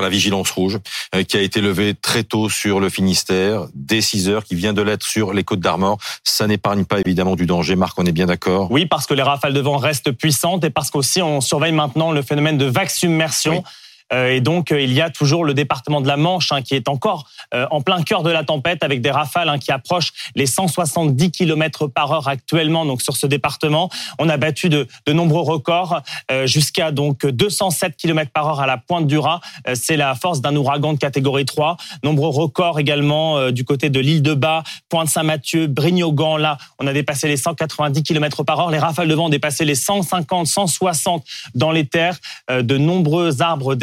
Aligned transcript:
la 0.00 0.08
vigilance 0.08 0.50
rouge 0.50 0.78
euh, 1.14 1.22
qui 1.22 1.36
a 1.36 1.40
été 1.40 1.60
levée 1.60 1.94
très 1.94 2.24
tôt 2.24 2.48
sur 2.48 2.80
le 2.80 2.88
Finistère, 2.88 3.66
dès 3.74 4.00
6 4.00 4.28
heures, 4.28 4.44
qui 4.44 4.54
vient 4.54 4.72
de 4.72 4.80
l'être 4.80 5.06
sur 5.06 5.34
les 5.34 5.44
côtes 5.44 5.60
d'Armor. 5.60 5.98
Ça 6.24 6.46
n'épargne 6.46 6.84
pas 6.84 7.00
évidemment 7.00 7.36
du 7.36 7.44
danger. 7.44 7.76
Marc, 7.76 7.98
on 7.98 8.06
est 8.06 8.12
bien 8.12 8.26
d'accord? 8.26 8.70
Oui, 8.70 8.86
parce 8.86 9.06
que 9.06 9.14
les 9.14 9.22
rafales 9.22 9.52
de 9.52 9.60
vent 9.60 9.76
restent 9.76 10.12
puissantes 10.12 10.64
et 10.64 10.70
parce 10.70 10.90
qu'aussi 10.90 11.20
on 11.20 11.40
surveille 11.40 11.72
maintenant 11.72 12.10
le 12.12 12.22
phénomène 12.22 12.56
de 12.56 12.64
vague 12.64 12.88
submersion. 12.88 13.62
Et 14.12 14.40
donc, 14.40 14.72
euh, 14.72 14.80
il 14.80 14.92
y 14.92 15.00
a 15.00 15.10
toujours 15.10 15.44
le 15.44 15.54
département 15.54 16.00
de 16.00 16.08
la 16.08 16.16
Manche 16.16 16.52
hein, 16.52 16.62
qui 16.62 16.74
est 16.74 16.88
encore 16.88 17.26
euh, 17.54 17.66
en 17.70 17.80
plein 17.80 18.02
cœur 18.02 18.22
de 18.22 18.30
la 18.30 18.44
tempête 18.44 18.82
avec 18.82 19.00
des 19.00 19.10
rafales 19.10 19.48
hein, 19.48 19.58
qui 19.58 19.72
approchent 19.72 20.12
les 20.34 20.46
170 20.46 21.30
km 21.30 21.86
par 21.86 22.12
heure 22.12 22.28
actuellement. 22.28 22.84
Donc, 22.84 23.02
sur 23.02 23.16
ce 23.16 23.26
département, 23.26 23.88
on 24.18 24.28
a 24.28 24.36
battu 24.36 24.68
de, 24.68 24.86
nombreux 25.08 25.42
records 25.42 26.00
jusqu'à 26.44 26.90
donc 26.90 27.26
207 27.26 27.96
km 27.96 28.30
par 28.30 28.48
heure 28.48 28.60
à 28.60 28.66
la 28.66 28.78
pointe 28.78 29.06
du 29.06 29.18
Raz. 29.18 29.40
C'est 29.74 29.96
la 29.96 30.14
force 30.14 30.40
d'un 30.40 30.54
ouragan 30.56 30.94
de 30.94 30.98
catégorie 30.98 31.44
3. 31.44 31.76
Nombreux 32.02 32.28
records 32.28 32.78
également 32.80 33.50
du 33.50 33.64
côté 33.64 33.90
de 33.90 34.00
l'île 34.00 34.22
de 34.22 34.34
Bas, 34.34 34.62
Pointe-Saint-Mathieu, 34.88 35.66
Brignogan. 35.66 36.38
Là, 36.38 36.58
on 36.78 36.86
a 36.86 36.92
dépassé 36.92 37.28
les 37.28 37.36
190 37.36 38.02
km 38.02 38.42
par 38.44 38.60
heure. 38.60 38.70
Les 38.70 38.78
rafales 38.78 39.08
de 39.08 39.14
vent 39.14 39.26
ont 39.26 39.30
dépassé 39.30 39.64
les 39.64 39.74
150, 39.74 40.46
160 40.46 41.24
dans 41.54 41.70
les 41.70 41.86
terres. 41.86 42.16
De 42.50 42.78
nombreux 42.78 43.42
arbres 43.42 43.74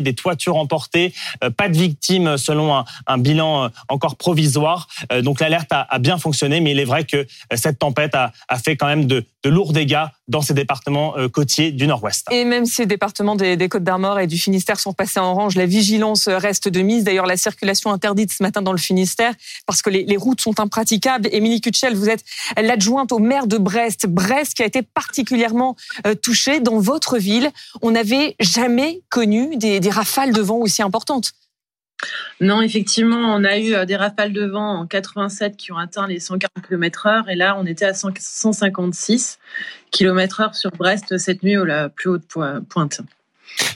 des 0.00 0.14
toitures 0.14 0.56
emportées, 0.56 1.12
euh, 1.42 1.50
pas 1.50 1.68
de 1.68 1.76
victimes 1.76 2.36
selon 2.36 2.84
un, 3.06 3.18
bilan 3.18 3.64
euh, 3.64 3.68
encore 3.88 4.16
provisoire. 4.16 4.88
Euh, 5.12 5.22
donc 5.22 5.40
l'alerte 5.40 5.70
a, 5.70 5.98
bien 5.98 6.18
fonctionné, 6.18 6.60
mais 6.60 6.72
il 6.72 6.78
est 6.78 6.84
vrai 6.84 7.04
que 7.04 7.26
cette 7.54 7.78
tempête 7.78 8.14
a, 8.14 8.32
fait 8.64 8.76
quand 8.76 8.86
même 8.86 9.06
de, 9.06 9.24
lourds 9.44 9.72
dégâts 9.72 10.06
dans 10.32 10.42
ces 10.42 10.54
départements 10.54 11.14
côtiers 11.32 11.70
du 11.70 11.86
nord-ouest. 11.86 12.26
Et 12.30 12.44
même 12.44 12.66
si 12.66 12.74
ces 12.74 12.86
départements 12.86 13.36
des, 13.36 13.68
Côtes 13.68 13.84
d'Armor 13.84 14.18
et 14.18 14.26
du 14.26 14.38
Finistère 14.38 14.80
sont 14.80 14.92
passés 14.92 15.20
en 15.20 15.30
orange, 15.30 15.54
la 15.54 15.66
vigilance 15.66 16.26
reste 16.26 16.68
de 16.68 16.80
mise. 16.80 17.04
D'ailleurs, 17.04 17.26
la 17.26 17.36
circulation 17.36 17.92
interdite 17.92 18.32
ce 18.32 18.42
matin 18.42 18.62
dans 18.62 18.72
le 18.72 18.78
Finistère 18.78 19.34
parce 19.66 19.82
que 19.82 19.90
les, 19.90 20.16
routes 20.16 20.40
sont 20.40 20.58
impraticables. 20.58 21.28
Émilie 21.32 21.60
Kutschel, 21.60 21.94
vous 21.94 22.08
êtes 22.08 22.24
l'adjointe 22.60 23.12
au 23.12 23.18
maire 23.18 23.46
de 23.46 23.58
Brest. 23.58 24.06
Brest 24.06 24.54
qui 24.54 24.62
a 24.62 24.66
été 24.66 24.82
particulièrement 24.82 25.76
touchée 26.22 26.60
dans 26.60 26.78
votre 26.78 27.18
ville. 27.18 27.50
On 27.82 27.92
n'avait 27.92 28.36
jamais 28.40 29.02
connu 29.08 29.56
des, 29.56 29.80
rafales 29.90 30.32
de 30.32 30.40
vent 30.40 30.56
aussi 30.56 30.82
importantes. 30.82 31.32
Non, 32.40 32.60
effectivement, 32.62 33.34
on 33.34 33.44
a 33.44 33.58
eu 33.58 33.74
euh, 33.74 33.84
des 33.84 33.96
rafales 33.96 34.32
de 34.32 34.44
vent 34.44 34.80
en 34.80 34.86
87 34.86 35.56
qui 35.56 35.72
ont 35.72 35.78
atteint 35.78 36.06
les 36.06 36.20
140 36.20 36.66
km/h 36.66 37.30
et 37.30 37.34
là, 37.34 37.56
on 37.58 37.66
était 37.66 37.84
à 37.84 37.94
156 37.94 39.38
km/h 39.90 40.54
sur 40.54 40.70
Brest 40.70 41.18
cette 41.18 41.42
nuit 41.42 41.56
au 41.56 41.64
la 41.64 41.88
plus 41.88 42.10
haute 42.10 42.24
pointe. 42.68 43.00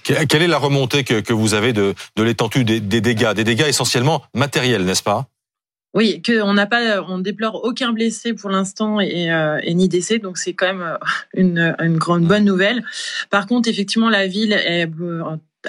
Quelle 0.02 0.42
est 0.42 0.48
la 0.48 0.58
remontée 0.58 1.04
que, 1.04 1.32
vous 1.32 1.54
avez 1.54 1.72
de, 1.72 1.94
l'étendue 2.16 2.64
des, 2.64 2.80
dégâts? 2.80 3.34
Des 3.34 3.44
dégâts 3.44 3.66
essentiellement 3.68 4.22
matériels, 4.34 4.84
n'est-ce 4.84 5.02
pas? 5.02 5.26
Oui, 5.94 6.20
que 6.22 6.42
on 6.42 6.54
n'a 6.54 6.66
pas, 6.66 7.02
on 7.02 7.18
déplore 7.18 7.64
aucun 7.64 7.92
blessé 7.92 8.34
pour 8.34 8.50
l'instant 8.50 9.00
et, 9.00 9.32
euh, 9.32 9.60
ni 9.66 9.88
décès, 9.88 10.18
donc 10.18 10.36
c'est 10.36 10.52
quand 10.52 10.66
même 10.66 10.82
euh, 10.82 10.96
une, 11.34 11.74
une 11.78 11.96
grande 11.96 12.24
bonne 12.24 12.44
nouvelle. 12.44 12.84
Par 13.30 13.46
contre, 13.46 13.68
effectivement, 13.68 14.10
la 14.10 14.26
ville 14.26 14.52
est 14.52 14.86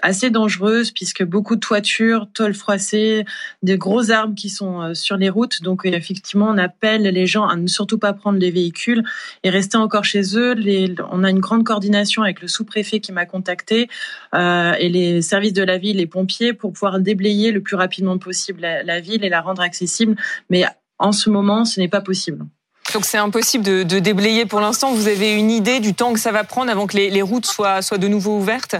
assez 0.02 0.30
dangereuse 0.30 0.92
puisque 0.92 1.24
beaucoup 1.24 1.56
de 1.56 1.60
toitures, 1.60 2.28
tôles 2.34 2.54
froissées, 2.54 3.26
des 3.64 3.78
gros 3.78 4.12
arbres 4.12 4.36
qui 4.36 4.50
sont 4.50 4.82
euh, 4.82 4.94
sur 4.94 5.18
les 5.18 5.30
routes. 5.30 5.62
Donc 5.62 5.82
effectivement, 5.86 6.48
on 6.50 6.58
appelle 6.58 7.04
les 7.04 7.28
gens 7.28 7.48
à 7.48 7.56
ne 7.56 7.68
surtout 7.68 7.98
pas 7.98 8.14
prendre 8.14 8.40
les 8.40 8.52
véhicules 8.52 9.04
et 9.44 9.50
rester 9.50 9.78
encore 9.78 10.06
chez 10.06 10.38
eux. 10.38 10.56
On 11.12 11.24
a 11.24 11.30
une 11.30 11.40
grande 11.40 11.64
coordination 11.64 12.24
avec 12.24 12.42
le 12.42 12.48
sous-préfet 12.48 13.00
qui 13.00 13.12
m'a 13.12 13.26
contacté 13.26 13.88
euh, 14.34 14.74
et 14.80 14.90
les 14.90 15.22
services 15.22 15.54
de 15.54 15.64
la 15.64 15.78
ville, 15.78 15.98
les 15.98 16.08
pompiers, 16.08 16.54
pour 16.54 16.74
pouvoir 16.74 17.00
déblayer 17.00 17.52
le 17.52 17.62
plus 17.62 17.76
rapidement 17.76 18.18
possible 18.18 18.62
la, 18.62 19.00
ville 19.00 19.24
et 19.24 19.30
la 19.30 19.42
rendre 19.42 19.62
accessible. 19.62 20.16
Mais 20.50 20.66
en 21.00 21.12
ce 21.12 21.30
moment, 21.30 21.66
ce 21.66 21.80
n'est 21.80 21.88
pas 21.88 22.02
possible. 22.02 22.46
Donc 22.94 23.06
c'est 23.06 23.18
impossible 23.18 23.64
de, 23.64 24.00
déblayer 24.00 24.46
pour 24.46 24.62
l'instant. 24.62 24.94
Vous 24.94 25.08
avez 25.08 25.34
une 25.34 25.52
idée 25.52 25.80
du 25.80 25.94
temps 25.94 26.14
que 26.14 26.20
ça 26.20 26.32
va 26.32 26.44
prendre 26.44 26.72
avant 26.72 26.88
que 26.88 26.98
les, 26.98 27.22
routes 27.22 27.46
soient 27.46 27.82
de 27.82 28.08
nouveau 28.08 28.38
ouvertes? 28.38 28.76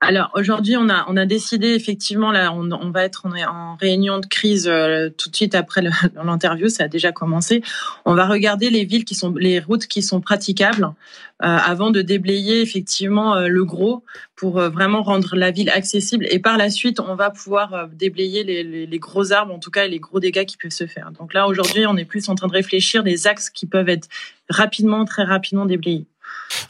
Alors 0.00 0.30
aujourd'hui, 0.34 0.76
on 0.76 0.90
a 0.90 1.06
on 1.08 1.16
a 1.16 1.24
décidé 1.24 1.68
effectivement 1.68 2.30
là, 2.30 2.52
on, 2.52 2.70
on 2.72 2.90
va 2.90 3.04
être 3.04 3.22
on 3.24 3.34
est 3.34 3.44
en 3.44 3.74
réunion 3.76 4.18
de 4.18 4.26
crise 4.26 4.68
euh, 4.68 5.08
tout 5.08 5.30
de 5.30 5.36
suite 5.36 5.54
après 5.54 5.82
l'interview, 6.14 6.68
ça 6.68 6.84
a 6.84 6.88
déjà 6.88 7.10
commencé. 7.10 7.62
On 8.04 8.14
va 8.14 8.26
regarder 8.26 8.68
les 8.68 8.84
villes 8.84 9.06
qui 9.06 9.14
sont 9.14 9.32
les 9.34 9.60
routes 9.60 9.86
qui 9.86 10.02
sont 10.02 10.20
praticables 10.20 10.84
euh, 10.84 11.46
avant 11.46 11.90
de 11.90 12.02
déblayer 12.02 12.60
effectivement 12.60 13.34
euh, 13.34 13.48
le 13.48 13.64
gros 13.64 14.04
pour 14.36 14.60
vraiment 14.60 15.02
rendre 15.02 15.36
la 15.36 15.50
ville 15.50 15.70
accessible. 15.70 16.26
Et 16.28 16.38
par 16.38 16.58
la 16.58 16.68
suite, 16.68 17.00
on 17.00 17.14
va 17.14 17.30
pouvoir 17.30 17.88
déblayer 17.88 18.44
les, 18.44 18.62
les, 18.62 18.86
les, 18.86 18.98
gros 18.98 19.32
arbres, 19.32 19.54
en 19.54 19.58
tout 19.58 19.70
cas 19.70 19.86
les 19.86 20.00
gros 20.00 20.20
dégâts 20.20 20.44
qui 20.44 20.56
peuvent 20.56 20.70
se 20.70 20.86
faire. 20.86 21.12
Donc 21.12 21.32
là 21.32 21.46
aujourd'hui, 21.46 21.86
on 21.86 21.96
est 21.96 22.04
plus 22.04 22.28
en 22.28 22.34
train 22.34 22.48
de 22.48 22.52
réfléchir 22.52 23.04
des 23.04 23.26
axes 23.26 23.48
qui 23.48 23.64
peuvent 23.64 23.88
être 23.88 24.08
rapidement, 24.50 25.04
très 25.04 25.22
rapidement 25.22 25.64
déblayés. 25.64 26.06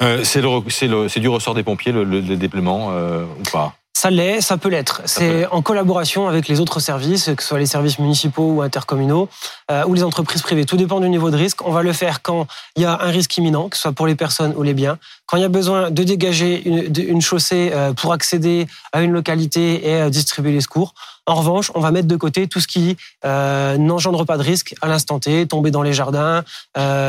Euh, 0.02 0.24
c'est 0.24 1.20
du 1.20 1.28
ressort 1.28 1.54
des 1.54 1.62
pompiers, 1.62 1.92
le, 1.92 2.04
le, 2.04 2.36
déploiement, 2.36 2.88
euh, 2.90 3.24
ou 3.24 3.50
pas? 3.50 3.74
Ça 3.96 4.10
l'est, 4.10 4.40
ça 4.40 4.58
peut 4.58 4.68
l'être. 4.68 5.02
C'est 5.06 5.46
en 5.46 5.62
collaboration 5.62 6.26
avec 6.28 6.48
les 6.48 6.60
autres 6.60 6.80
services, 6.80 7.30
que 7.36 7.42
ce 7.42 7.48
soit 7.48 7.60
les 7.60 7.66
services 7.66 7.98
municipaux 7.98 8.54
ou 8.54 8.60
intercommunaux, 8.60 9.28
euh, 9.70 9.84
ou 9.86 9.94
les 9.94 10.02
entreprises 10.02 10.42
privées. 10.42 10.66
Tout 10.66 10.76
dépend 10.76 11.00
du 11.00 11.08
niveau 11.08 11.30
de 11.30 11.36
risque. 11.36 11.64
On 11.64 11.70
va 11.70 11.82
le 11.82 11.92
faire 11.92 12.20
quand 12.20 12.46
il 12.76 12.82
y 12.82 12.86
a 12.86 13.00
un 13.00 13.10
risque 13.10 13.34
imminent, 13.36 13.68
que 13.68 13.76
ce 13.76 13.82
soit 13.82 13.92
pour 13.92 14.06
les 14.06 14.16
personnes 14.16 14.52
ou 14.56 14.62
les 14.62 14.74
biens. 14.74 14.98
Quand 15.26 15.36
il 15.36 15.42
y 15.42 15.44
a 15.44 15.48
besoin 15.48 15.90
de 15.90 16.02
dégager 16.02 16.68
une, 16.68 16.92
une 16.98 17.22
chaussée 17.22 17.72
pour 17.96 18.12
accéder 18.12 18.66
à 18.92 19.00
une 19.00 19.12
localité 19.12 19.88
et 19.88 20.10
distribuer 20.10 20.52
les 20.52 20.60
secours. 20.60 20.92
En 21.26 21.36
revanche, 21.36 21.70
on 21.74 21.80
va 21.80 21.90
mettre 21.90 22.08
de 22.08 22.16
côté 22.16 22.46
tout 22.48 22.60
ce 22.60 22.66
qui 22.66 22.98
n'engendre 23.24 24.24
pas 24.24 24.36
de 24.36 24.42
risque 24.42 24.74
à 24.82 24.88
l'instant 24.88 25.18
T, 25.20 25.46
tomber 25.46 25.70
dans 25.70 25.82
les 25.82 25.94
jardins, 25.94 26.44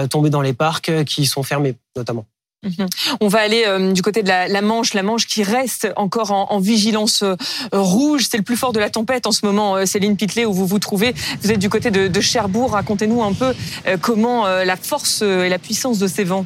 tomber 0.10 0.30
dans 0.30 0.42
les 0.42 0.54
parcs 0.54 1.04
qui 1.04 1.26
sont 1.26 1.44
fermés 1.44 1.76
notamment. 1.98 2.26
Mhm. 2.66 2.88
On 3.22 3.28
va 3.28 3.40
aller 3.40 3.64
euh, 3.68 3.92
du 3.92 4.02
côté 4.02 4.24
de 4.24 4.28
la, 4.28 4.62
Manche, 4.62 4.94
la 4.94 5.04
Manche 5.04 5.28
qui 5.28 5.44
reste 5.44 5.88
encore 5.96 6.32
en, 6.32 6.60
vigilance 6.60 7.22
euh, 7.22 7.36
rouge. 7.72 8.26
C'est 8.30 8.38
le 8.38 8.44
plus 8.44 8.58
fort 8.58 8.74
de 8.74 8.80
la 8.80 8.90
tempête 8.90 9.28
en 9.28 9.32
ce 9.32 9.46
moment, 9.46 9.76
euh, 9.76 9.86
Céline 9.86 10.18
Pitlet, 10.18 10.46
où 10.46 10.54
vous 10.54 10.66
vous 10.66 10.80
trouvez. 10.80 11.14
Vous 11.42 11.52
êtes 11.52 11.60
du 11.60 11.70
côté 11.70 11.92
de, 11.92 12.08
de 12.08 12.22
Cherbourg. 12.22 12.72
Racontez-nous 12.72 13.24
un 13.24 13.34
peu 13.34 13.54
comment 14.02 14.48
la 14.48 14.76
force 14.76 15.22
et 15.22 15.50
la 15.50 15.60
puissance 15.60 16.00
de 16.00 16.08
ces 16.08 16.24
vents. 16.24 16.46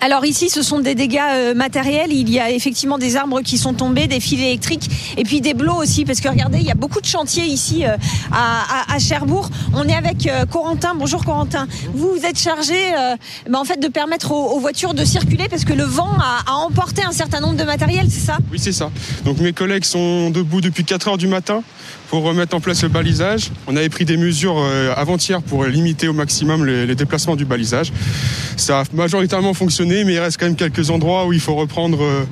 Alors 0.00 0.24
ici, 0.24 0.48
ce 0.48 0.62
sont 0.62 0.78
des 0.78 0.94
dégâts 0.94 1.18
euh, 1.32 1.54
matériels. 1.54 2.12
Il 2.12 2.30
y 2.30 2.38
a 2.38 2.50
effectivement 2.50 2.98
des 2.98 3.16
arbres 3.16 3.40
qui 3.40 3.58
sont 3.58 3.74
tombés, 3.74 4.06
des 4.06 4.20
fils 4.20 4.40
électriques 4.40 4.88
et 5.16 5.24
puis 5.24 5.40
des 5.40 5.54
blots 5.54 5.74
aussi. 5.74 6.04
Parce 6.04 6.20
que 6.20 6.28
regardez, 6.28 6.58
il 6.58 6.66
y 6.66 6.70
a 6.70 6.76
beaucoup 6.76 7.00
de 7.00 7.06
chantiers 7.06 7.44
ici 7.44 7.84
euh, 7.84 7.96
à, 8.30 8.98
Cherbourg. 9.00 9.50
On 9.74 9.88
est 9.88 9.94
avec 9.94 10.26
euh, 10.28 10.44
Corentin. 10.46 10.94
Bonjour 10.94 11.24
Corentin. 11.24 11.66
Vous, 11.94 12.14
vous 12.14 12.24
êtes 12.24 12.38
chargé 12.38 12.74
bah, 13.48 13.58
en 13.58 13.64
fait 13.64 13.80
de 13.80 13.88
permettre 13.88 14.32
aux, 14.32 14.60
voitures 14.60 14.94
de 14.94 15.04
circuler 15.04 15.48
parce 15.48 15.64
que 15.64 15.72
le 15.72 15.84
vent 15.84 16.10
a, 16.20 16.52
emporté 16.52 17.02
un 17.02 17.12
certain 17.12 17.40
nombre 17.40 17.56
de 17.56 17.64
matériel, 17.64 18.06
c'est 18.08 18.24
ça? 18.24 18.38
Oui, 18.52 18.58
c'est 18.58 18.72
ça. 18.72 18.90
Donc 19.24 19.38
mes 19.38 19.52
collègues 19.52 19.84
sont 19.84 20.30
debout 20.30 20.60
depuis 20.60 20.84
4 20.84 21.08
heures 21.08 21.18
du 21.18 21.28
matin 21.28 21.62
pour 22.08 22.22
remettre 22.22 22.56
en 22.56 22.60
place 22.60 22.82
le 22.82 22.88
balisage. 22.88 23.50
On 23.66 23.76
avait 23.76 23.88
pris 23.88 24.04
des 24.04 24.16
mesures 24.16 24.64
avant-hier 24.96 25.42
pour 25.42 25.64
limiter 25.64 26.08
au 26.08 26.12
maximum 26.12 26.64
les, 26.64 26.86
les 26.86 26.94
déplacements 26.94 27.36
du 27.36 27.44
balisage. 27.44 27.92
Ça 28.56 28.80
a 28.80 28.84
majoritairement 28.92 29.54
fonctionné 29.54 29.87
mais 30.04 30.14
il 30.14 30.18
reste 30.18 30.38
quand 30.38 30.46
même 30.46 30.56
quelques 30.56 30.90
endroits 30.90 31.26
où 31.26 31.32
il 31.32 31.40
faut 31.40 31.54
reprendre 31.54 32.02
euh, 32.02 32.24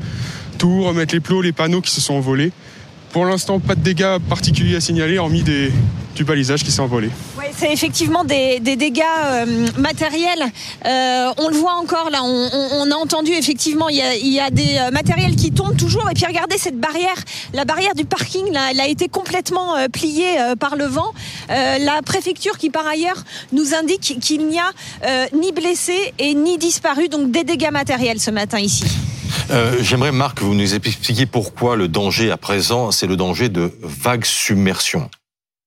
tout, 0.59 0.83
remettre 0.83 1.15
les 1.15 1.21
plots, 1.21 1.43
les 1.43 1.53
panneaux 1.53 1.81
qui 1.81 1.91
se 1.91 2.01
sont 2.01 2.15
envolés. 2.15 2.53
Pour 3.13 3.25
l'instant, 3.25 3.61
pas 3.61 3.75
de 3.75 3.81
dégâts 3.81 4.19
particuliers 4.29 4.77
à 4.77 4.81
signaler, 4.81 5.19
hormis 5.19 5.43
du 5.43 6.25
balisage 6.25 6.63
qui 6.63 6.71
s'est 6.71 6.81
envolé. 6.81 7.09
C'est 7.57 7.73
effectivement 7.73 8.25
des, 8.25 8.61
dégâts 8.61 9.03
euh, 9.25 9.67
matériels. 9.79 10.45
Euh, 10.85 11.33
on 11.39 11.49
le 11.49 11.57
voit 11.57 11.75
encore 11.75 12.11
là, 12.11 12.23
on, 12.23 12.91
a 12.91 12.95
entendu 12.95 13.33
effectivement, 13.33 13.89
il 13.89 13.97
y 13.97 14.41
a, 14.41 14.51
des 14.51 14.79
matériels 14.93 15.37
qui 15.37 15.53
tombent 15.53 15.77
toujours. 15.77 16.09
Et 16.11 16.15
puis 16.15 16.27
regardez 16.27 16.59
cette 16.59 16.79
barrière, 16.79 17.17
la 17.53 17.65
barrière 17.65 17.95
du 17.95 18.05
parking, 18.05 18.47
elle 18.71 18.81
a 18.81 18.87
été 18.87 19.09
complètement 19.09 19.75
pliée 19.93 20.37
par 20.61 20.77
le 20.77 20.85
vent. 20.85 21.13
la 21.49 22.03
préfecture 22.05 22.59
qui 22.59 22.71
par 22.71 22.87
ailleurs 22.87 23.25
nous 23.53 23.75
indique 23.75 24.19
qu'il 24.21 24.47
n'y 24.47 24.59
a 24.59 24.71
ni 25.33 25.53
blessés 25.53 26.15
et 26.19 26.35
ni 26.35 26.59
disparus, 26.59 27.11
donc 27.11 27.31
des 27.31 27.45
dégâts 27.45 27.73
matériels 27.73 28.21
ce 28.21 28.31
matin 28.31 28.59
ici. 28.59 28.85
Euh, 29.51 29.77
j'aimerais, 29.81 30.13
Marc, 30.13 30.39
que 30.39 30.45
vous 30.45 30.55
nous 30.55 30.75
expliquiez 30.75 31.27
pourquoi 31.27 31.77
le 31.77 31.89
danger 31.89 32.31
à 32.31 32.37
présent, 32.37 32.91
c'est 32.91 33.07
le 33.07 33.17
danger 33.17 33.49
de 33.49 33.73
vague 33.83 34.25
submersion. 34.25 35.09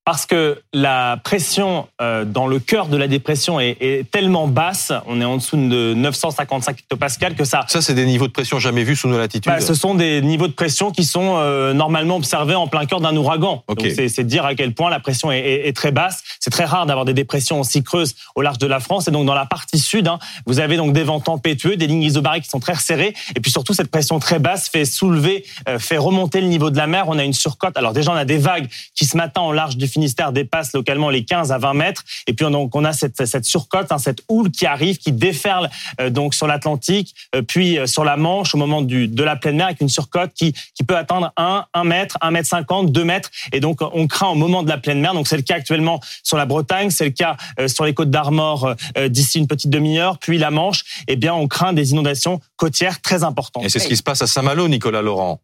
Parce 0.09 0.25
que 0.25 0.59
la 0.73 1.19
pression 1.23 1.87
euh, 2.01 2.25
dans 2.25 2.47
le 2.47 2.57
cœur 2.57 2.87
de 2.87 2.97
la 2.97 3.07
dépression 3.07 3.59
est, 3.59 3.77
est, 3.79 4.09
tellement 4.09 4.47
basse, 4.47 4.91
on 5.05 5.21
est 5.21 5.23
en 5.23 5.37
dessous 5.37 5.55
de 5.55 5.93
955 5.93 6.79
hectopascales, 6.79 7.35
que 7.35 7.43
ça... 7.43 7.63
Ça, 7.67 7.79
c'est 7.79 7.93
des 7.93 8.07
niveaux 8.07 8.25
de 8.25 8.31
pression 8.31 8.57
jamais 8.57 8.83
vus 8.83 8.95
sous 8.95 9.07
nos 9.07 9.19
latitudes 9.19 9.51
bah, 9.51 9.61
Ce 9.61 9.75
sont 9.75 9.93
des 9.93 10.23
niveaux 10.23 10.47
de 10.47 10.53
pression 10.53 10.89
qui 10.89 11.03
sont 11.03 11.35
euh, 11.35 11.73
normalement 11.73 12.15
observés 12.15 12.55
en 12.55 12.65
plein 12.67 12.87
cœur 12.87 13.01
d'un 13.01 13.15
ouragan. 13.15 13.63
Okay. 13.67 13.93
Donc 13.93 14.09
c'est 14.09 14.23
dire 14.23 14.45
à 14.45 14.55
quel 14.55 14.73
point 14.73 14.89
la 14.89 14.99
pression 14.99 15.31
est, 15.31 15.41
est, 15.41 15.67
est 15.67 15.73
très 15.73 15.91
basse. 15.91 16.23
C'est 16.39 16.49
très 16.49 16.65
rare 16.65 16.87
d'avoir 16.87 17.05
des 17.05 17.13
dépressions 17.13 17.59
aussi 17.59 17.83
creuses 17.83 18.15
au 18.33 18.41
large 18.41 18.57
de 18.57 18.65
la 18.65 18.79
France. 18.79 19.07
Et 19.07 19.11
donc 19.11 19.27
dans 19.27 19.35
la 19.35 19.45
partie 19.45 19.77
sud, 19.77 20.07
hein, 20.07 20.17
vous 20.47 20.59
avez 20.59 20.75
donc 20.75 20.91
des 20.91 21.03
vents 21.03 21.19
tempétueux, 21.19 21.77
des 21.77 21.85
lignes 21.85 22.01
isobariques 22.01 22.45
qui 22.45 22.49
sont 22.49 22.59
très 22.59 22.73
resserrées. 22.73 23.13
Et 23.35 23.41
puis 23.41 23.51
surtout, 23.51 23.75
cette 23.75 23.91
pression 23.91 24.17
très 24.17 24.39
basse 24.39 24.69
fait 24.69 24.85
soulever, 24.85 25.45
euh, 25.67 25.77
fait 25.77 25.97
remonter 25.97 26.41
le 26.41 26.47
niveau 26.47 26.71
de 26.71 26.77
la 26.77 26.87
mer. 26.87 27.05
On 27.09 27.19
a 27.19 27.23
une 27.23 27.33
surcote. 27.33 27.77
Alors 27.77 27.93
déjà, 27.93 28.11
on 28.11 28.15
a 28.15 28.25
des 28.25 28.39
vagues 28.39 28.69
qui 28.95 29.05
ce 29.05 29.15
matin 29.15 29.41
en 29.41 29.51
large 29.51 29.77
du 29.77 29.87
Finistère 29.99 30.31
dépassent 30.31 30.71
localement 30.71 31.09
les 31.09 31.25
15 31.25 31.51
à 31.51 31.57
20 31.57 31.73
mètres. 31.73 32.03
Et 32.25 32.31
puis 32.31 32.49
donc 32.49 32.73
on 32.73 32.85
a 32.85 32.93
cette, 32.93 33.25
cette 33.25 33.43
surcote, 33.43 33.91
hein, 33.91 33.97
cette 33.97 34.21
houle 34.29 34.49
qui 34.49 34.65
arrive, 34.65 34.97
qui 34.97 35.11
déferle 35.11 35.69
euh, 35.99 36.09
donc 36.09 36.33
sur 36.33 36.47
l'Atlantique, 36.47 37.13
euh, 37.35 37.41
puis 37.41 37.77
euh, 37.77 37.85
sur 37.85 38.05
la 38.05 38.15
Manche 38.15 38.55
au 38.55 38.57
moment 38.57 38.81
du, 38.81 39.09
de 39.09 39.23
la 39.23 39.35
pleine 39.35 39.57
mer 39.57 39.65
avec 39.65 39.81
une 39.81 39.89
surcote 39.89 40.31
qui, 40.33 40.53
qui 40.73 40.85
peut 40.85 40.95
atteindre 40.95 41.33
1, 41.35 41.65
1 41.73 41.83
mètre, 41.83 42.17
1 42.21 42.31
mètre 42.31 42.47
50, 42.47 42.93
2 42.93 43.03
mètres. 43.03 43.29
Et 43.51 43.59
donc 43.59 43.79
on 43.81 44.07
craint 44.07 44.29
au 44.29 44.35
moment 44.35 44.63
de 44.63 44.69
la 44.69 44.77
pleine 44.77 45.01
mer. 45.01 45.13
Donc 45.13 45.27
c'est 45.27 45.35
le 45.35 45.43
cas 45.43 45.55
actuellement 45.55 45.99
sur 46.23 46.37
la 46.37 46.45
Bretagne, 46.45 46.91
c'est 46.91 47.05
le 47.05 47.11
cas 47.11 47.35
sur 47.67 47.83
les 47.83 47.93
côtes 47.93 48.09
d'Armor 48.09 48.75
d'ici 49.09 49.39
une 49.39 49.47
petite 49.47 49.69
demi-heure, 49.69 50.17
puis 50.17 50.37
la 50.37 50.49
Manche. 50.49 50.83
Eh 51.07 51.17
bien 51.17 51.33
on 51.33 51.47
craint 51.47 51.73
des 51.73 51.91
inondations 51.91 52.39
côtières 52.55 53.01
très 53.01 53.23
importantes. 53.23 53.65
Et 53.65 53.69
c'est 53.69 53.79
ce 53.79 53.87
qui 53.87 53.97
se 53.97 54.03
passe 54.03 54.21
à 54.21 54.27
Saint-Malo, 54.27 54.69
Nicolas 54.69 55.01
Laurent. 55.01 55.41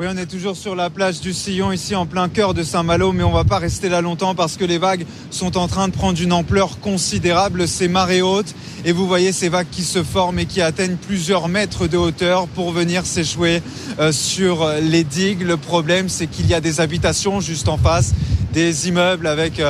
Oui, 0.00 0.06
on 0.08 0.16
est 0.16 0.26
toujours 0.26 0.56
sur 0.56 0.76
la 0.76 0.90
plage 0.90 1.20
du 1.20 1.32
Sillon, 1.32 1.72
ici 1.72 1.96
en 1.96 2.06
plein 2.06 2.28
cœur 2.28 2.54
de 2.54 2.62
Saint-Malo, 2.62 3.10
mais 3.10 3.24
on 3.24 3.32
va 3.32 3.42
pas 3.42 3.58
rester 3.58 3.88
là 3.88 4.00
longtemps 4.00 4.36
parce 4.36 4.56
que 4.56 4.64
les 4.64 4.78
vagues 4.78 5.04
sont 5.32 5.56
en 5.56 5.66
train 5.66 5.88
de 5.88 5.92
prendre 5.92 6.22
une 6.22 6.32
ampleur 6.32 6.78
considérable. 6.78 7.66
C'est 7.66 7.88
marée 7.88 8.22
haute 8.22 8.54
et 8.84 8.92
vous 8.92 9.08
voyez 9.08 9.32
ces 9.32 9.48
vagues 9.48 9.66
qui 9.72 9.82
se 9.82 10.04
forment 10.04 10.38
et 10.38 10.46
qui 10.46 10.62
atteignent 10.62 10.94
plusieurs 10.94 11.48
mètres 11.48 11.88
de 11.88 11.96
hauteur 11.96 12.46
pour 12.46 12.70
venir 12.70 13.04
s'échouer 13.06 13.60
sur 14.12 14.72
les 14.80 15.02
digues. 15.02 15.42
Le 15.42 15.56
problème, 15.56 16.08
c'est 16.08 16.28
qu'il 16.28 16.46
y 16.46 16.54
a 16.54 16.60
des 16.60 16.80
habitations 16.80 17.40
juste 17.40 17.68
en 17.68 17.76
face, 17.76 18.14
des 18.52 18.86
immeubles 18.86 19.26
avec 19.26 19.60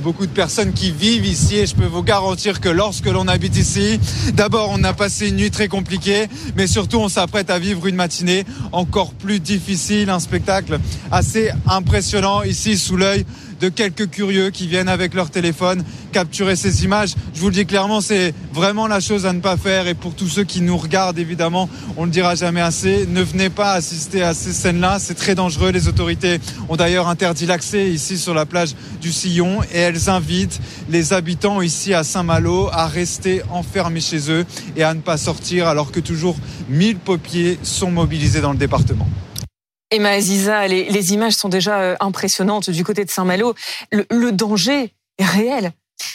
beaucoup 0.00 0.26
de 0.26 0.32
personnes 0.32 0.72
qui 0.72 0.90
vivent 0.90 1.26
ici 1.26 1.56
et 1.56 1.66
je 1.66 1.74
peux 1.74 1.86
vous 1.86 2.02
garantir 2.02 2.60
que 2.60 2.68
lorsque 2.68 3.06
l'on 3.06 3.28
habite 3.28 3.56
ici, 3.56 4.00
d'abord 4.32 4.70
on 4.72 4.82
a 4.84 4.92
passé 4.92 5.28
une 5.28 5.36
nuit 5.36 5.50
très 5.50 5.68
compliquée, 5.68 6.26
mais 6.56 6.66
surtout 6.66 6.98
on 6.98 7.08
s'apprête 7.08 7.50
à 7.50 7.58
vivre 7.58 7.86
une 7.86 7.94
matinée 7.94 8.44
encore 8.72 9.12
plus 9.12 9.40
difficile, 9.40 10.10
un 10.10 10.20
spectacle 10.20 10.78
assez 11.10 11.50
impressionnant 11.66 12.42
ici 12.42 12.76
sous 12.76 12.96
l'œil 12.96 13.24
de 13.64 13.70
quelques 13.70 14.10
curieux 14.10 14.50
qui 14.50 14.66
viennent 14.66 14.90
avec 14.90 15.14
leur 15.14 15.30
téléphone 15.30 15.84
capturer 16.12 16.54
ces 16.54 16.84
images. 16.84 17.14
Je 17.34 17.40
vous 17.40 17.46
le 17.46 17.54
dis 17.54 17.64
clairement, 17.64 18.02
c'est 18.02 18.34
vraiment 18.52 18.86
la 18.86 19.00
chose 19.00 19.24
à 19.24 19.32
ne 19.32 19.40
pas 19.40 19.56
faire. 19.56 19.88
Et 19.88 19.94
pour 19.94 20.14
tous 20.14 20.28
ceux 20.28 20.44
qui 20.44 20.60
nous 20.60 20.76
regardent, 20.76 21.18
évidemment, 21.18 21.70
on 21.96 22.04
le 22.04 22.10
dira 22.10 22.34
jamais 22.34 22.60
assez, 22.60 23.06
ne 23.06 23.22
venez 23.22 23.48
pas 23.48 23.72
assister 23.72 24.22
à 24.22 24.34
ces 24.34 24.52
scènes-là. 24.52 24.98
C'est 24.98 25.14
très 25.14 25.34
dangereux. 25.34 25.70
Les 25.70 25.88
autorités 25.88 26.40
ont 26.68 26.76
d'ailleurs 26.76 27.08
interdit 27.08 27.46
l'accès 27.46 27.90
ici 27.90 28.18
sur 28.18 28.34
la 28.34 28.44
plage 28.44 28.74
du 29.00 29.10
Sillon 29.10 29.62
et 29.72 29.78
elles 29.78 30.10
invitent 30.10 30.60
les 30.90 31.14
habitants 31.14 31.62
ici 31.62 31.94
à 31.94 32.04
Saint-Malo 32.04 32.68
à 32.70 32.86
rester 32.86 33.40
enfermés 33.50 34.02
chez 34.02 34.30
eux 34.30 34.44
et 34.76 34.82
à 34.82 34.92
ne 34.92 35.00
pas 35.00 35.16
sortir 35.16 35.68
alors 35.68 35.90
que 35.90 36.00
toujours 36.00 36.36
1000 36.68 36.98
pompiers 36.98 37.58
sont 37.62 37.90
mobilisés 37.90 38.42
dans 38.42 38.52
le 38.52 38.58
département. 38.58 39.08
Emma 39.94 40.10
Aziza, 40.10 40.66
les, 40.66 41.12
images 41.12 41.34
sont 41.34 41.48
déjà 41.48 41.96
impressionnantes 42.00 42.68
du 42.68 42.82
côté 42.82 43.04
de 43.04 43.10
Saint-Malo. 43.10 43.54
Le, 43.92 44.32
danger 44.32 44.92
est 45.18 45.24
réel. 45.24 45.72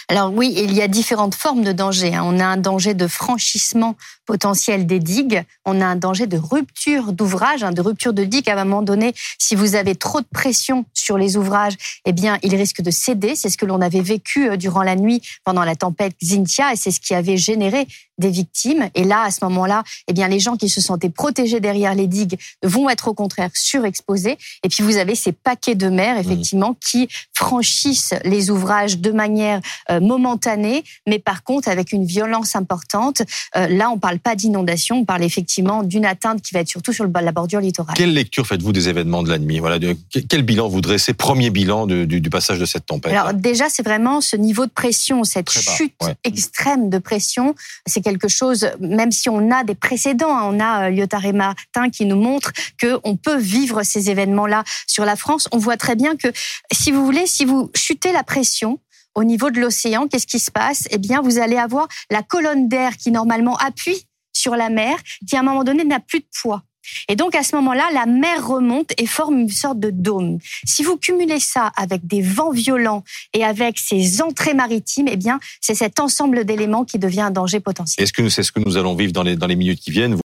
Alors 0.10 0.34
oui, 0.34 0.54
il 0.58 0.74
y 0.74 0.82
a 0.82 0.90
différentes 0.90 1.34
formes 1.34 1.64
de 1.64 1.72
danger. 1.72 2.12
On 2.22 2.42
a 2.42 2.46
un 2.46 2.58
danger 2.58 2.94
de 2.94 3.08
franchissement 3.08 3.96
potentiel 4.26 4.86
des 4.86 5.00
digues. 5.00 5.44
On 5.64 5.80
a 5.80 5.86
un 5.86 5.96
danger 5.96 6.28
de 6.28 6.38
rupture 6.38 7.14
d'ouvrage, 7.14 7.62
de 7.62 7.82
rupture 7.82 8.12
de 8.12 8.26
digue. 8.26 8.50
À 8.50 8.60
un 8.60 8.66
moment 8.66 8.82
donné, 8.82 9.14
si 9.38 9.56
vous 9.56 9.76
avez 9.76 9.96
trop 9.96 10.20
de 10.20 10.28
pression 10.30 10.84
sur 10.94 11.18
les 11.18 11.38
ouvrages, 11.38 11.76
eh 12.04 12.12
bien, 12.12 12.38
ils 12.44 12.56
risquent 12.56 12.82
de 12.82 12.92
céder. 12.92 13.36
C'est 13.36 13.50
ce 13.50 13.58
que 13.58 13.66
l'on 13.66 13.80
avait 13.80 14.02
vécu 14.02 14.58
durant 14.58 14.84
la 14.84 14.98
nuit 14.98 15.22
pendant 15.46 15.64
la 15.64 15.78
tempête 15.78 16.14
Xintia 16.22 16.74
et 16.74 16.76
c'est 16.76 16.92
ce 16.92 17.00
qui 17.00 17.14
avait 17.14 17.38
généré 17.38 17.88
des 18.20 18.30
victimes. 18.30 18.90
Et 18.96 19.04
là, 19.04 19.24
à 19.24 19.32
ce 19.32 19.44
moment-là, 19.46 19.84
eh 20.08 20.14
bien, 20.14 20.28
les 20.28 20.40
gens 20.40 20.56
qui 20.56 20.70
se 20.70 20.82
sentaient 20.82 21.10
protégés 21.10 21.60
derrière 21.60 21.96
les 21.96 22.08
digues 22.08 22.38
vont 22.64 22.90
être 22.90 23.08
au 23.08 23.14
contraire 23.14 23.50
surexposés. 23.54 24.38
Et 24.64 24.70
puis, 24.70 24.84
vous 24.84 24.98
avez 24.98 25.16
ces 25.16 25.32
paquets 25.32 25.76
de 25.76 25.90
mer, 25.90 26.18
effectivement, 26.18 26.76
qui 26.86 27.08
franchissent 27.34 28.14
les 28.24 28.50
ouvrages 28.50 29.00
de 29.00 29.12
manière 29.12 29.62
euh, 29.90 30.00
momentanée, 30.00 30.84
mais 31.08 31.20
par 31.20 31.44
contre, 31.44 31.70
avec 31.70 31.92
une 31.92 32.06
violence 32.06 32.56
importante. 32.56 33.22
Euh, 33.56 33.68
là, 33.68 33.90
on 33.90 33.98
parle 33.98 34.20
pas 34.20 34.36
d'inondation, 34.36 34.98
on 34.98 35.06
parle 35.06 35.24
effectivement 35.24 35.84
d'une 35.84 36.06
atteinte 36.06 36.42
qui 36.42 36.54
va 36.54 36.60
être 36.60 36.68
surtout 36.68 36.94
sur 36.94 37.06
le, 37.06 37.12
la 37.14 37.32
bordure 37.32 37.62
littorale. 37.62 37.96
Quelle 37.96 38.14
lecture 38.14 38.46
faites-vous 38.46 38.74
des 38.74 38.90
événements 38.90 39.24
de 39.24 39.30
la 39.30 39.40
nuit? 39.40 39.60
Voilà, 39.60 39.80
de, 39.80 39.96
Quel 40.28 40.44
bilan 40.44 40.68
vous 40.68 40.82
dressez? 40.82 41.14
Premier 41.14 41.50
bilan 41.50 41.88
de, 41.88 42.06
du, 42.06 42.22
du, 42.22 42.30
passage 42.30 42.60
de 42.60 42.66
cette 42.66 42.86
tempête 42.86 43.14
Alors, 43.14 43.34
déjà, 43.34 43.70
c'est 43.70 43.84
vraiment 43.84 44.22
ce 44.22 44.36
niveau 44.36 44.66
de 44.66 44.72
pression, 44.72 45.24
cette 45.24 45.50
chute 45.50 45.94
ouais. 46.02 46.16
extrême 46.24 46.90
de 46.90 46.98
pression. 46.98 47.56
C'est 47.86 48.02
quelque 48.10 48.28
chose, 48.28 48.70
même 48.80 49.12
si 49.12 49.30
on 49.30 49.52
a 49.52 49.64
des 49.64 49.76
précédents, 49.76 50.36
hein, 50.36 50.50
on 50.52 50.60
a 50.60 50.90
Lyotard 50.90 51.32
Martin 51.34 51.90
qui 51.92 52.06
nous 52.06 52.16
montre 52.16 52.52
que 52.78 53.00
on 53.04 53.16
peut 53.16 53.38
vivre 53.38 53.84
ces 53.84 54.10
événements-là 54.10 54.64
sur 54.88 55.06
la 55.06 55.16
France. 55.16 55.48
On 55.52 55.60
voit 55.60 55.78
très 55.78 55.96
bien 55.96 56.16
que, 56.16 56.28
si 56.72 56.92
vous 56.92 57.06
voulez, 57.06 57.28
si 57.28 57.46
vous 57.46 57.70
chutez 57.76 58.12
la 58.12 58.24
pression, 58.24 58.80
au 59.16 59.24
niveau 59.24 59.50
de 59.52 59.60
l'océan, 59.60 60.08
qu'est-ce 60.08 60.28
qui 60.28 60.40
se 60.40 60.52
passe? 60.52 60.88
Eh 60.92 60.98
bien, 60.98 61.22
vous 61.22 61.40
allez 61.40 61.58
avoir 61.58 61.88
la 62.10 62.24
colonne 62.24 62.68
d'air 62.68 62.96
qui 62.98 63.12
normalement 63.12 63.58
appuie 63.58 64.08
sur 64.34 64.56
la 64.56 64.70
mer, 64.70 64.98
qui 65.28 65.36
à 65.36 65.40
un 65.40 65.44
moment 65.44 65.64
donné 65.64 65.84
n'a 65.84 66.00
plus 66.00 66.20
de 66.20 66.28
poids. 66.42 66.64
Et 67.08 67.16
donc 67.16 67.36
à 67.36 67.44
ce 67.44 67.56
moment-là, 67.56 67.90
la 67.94 68.06
mer 68.06 68.48
remonte 68.48 68.92
et 68.98 69.06
forme 69.06 69.40
une 69.40 69.50
sorte 69.50 69.80
de 69.80 69.90
dôme. 69.90 70.40
Si 70.66 70.84
vous 70.84 70.98
cumulez 70.98 71.40
ça 71.40 71.72
avec 71.76 72.06
des 72.06 72.22
vents 72.22 72.52
violents 72.52 73.04
et 73.34 73.44
avec 73.44 73.80
ces 73.80 74.22
entrées 74.22 74.54
maritimes, 74.54 75.08
eh 75.10 75.18
bien 75.18 75.40
c'est 75.62 75.76
cet 75.76 76.00
ensemble 76.00 76.46
d'éléments 76.46 76.86
qui 76.86 77.00
devient 77.00 77.22
un 77.22 77.32
danger 77.32 77.60
potentiel. 77.60 78.04
Est-ce 78.04 78.14
que 78.14 78.28
c'est 78.30 78.44
ce 78.44 78.52
que 78.52 78.60
nous 78.60 78.78
allons 78.78 78.96
vivre 78.96 79.12
dans 79.12 79.24
les 79.24 79.36
dans 79.36 79.48
les 79.48 79.56
minutes 79.56 79.80
qui 79.80 79.92
viennent? 79.92 80.14